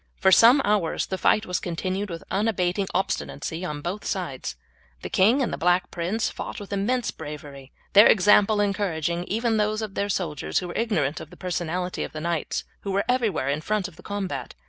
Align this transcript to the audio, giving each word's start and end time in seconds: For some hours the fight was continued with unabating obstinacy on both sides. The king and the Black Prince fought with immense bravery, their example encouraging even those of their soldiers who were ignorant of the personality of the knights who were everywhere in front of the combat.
For 0.17 0.31
some 0.31 0.63
hours 0.65 1.05
the 1.05 1.17
fight 1.19 1.45
was 1.45 1.59
continued 1.59 2.09
with 2.09 2.23
unabating 2.31 2.87
obstinacy 2.91 3.63
on 3.63 3.81
both 3.81 4.03
sides. 4.03 4.55
The 5.03 5.11
king 5.11 5.43
and 5.43 5.53
the 5.53 5.59
Black 5.59 5.91
Prince 5.91 6.27
fought 6.31 6.59
with 6.59 6.73
immense 6.73 7.11
bravery, 7.11 7.71
their 7.93 8.07
example 8.07 8.59
encouraging 8.61 9.25
even 9.25 9.57
those 9.57 9.83
of 9.83 9.93
their 9.93 10.09
soldiers 10.09 10.57
who 10.57 10.69
were 10.69 10.75
ignorant 10.75 11.19
of 11.19 11.29
the 11.29 11.37
personality 11.37 12.03
of 12.03 12.13
the 12.13 12.19
knights 12.19 12.63
who 12.79 12.89
were 12.89 13.05
everywhere 13.07 13.49
in 13.49 13.61
front 13.61 13.87
of 13.87 13.95
the 13.95 14.01
combat. 14.01 14.55